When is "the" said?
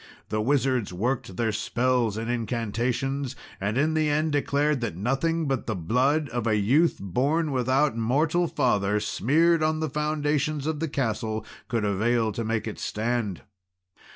0.29-0.41, 3.93-4.09, 5.67-5.75, 9.79-9.91, 10.79-10.89